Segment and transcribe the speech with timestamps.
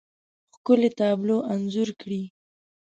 [0.55, 2.23] ښکلې، تابلو انځور کړي